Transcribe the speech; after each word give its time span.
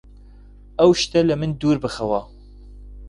ئەو 0.79 0.91
شتە 1.01 1.19
لە 1.29 1.35
من 1.41 1.51
دوور 1.59 1.77
بخەوە! 1.83 2.21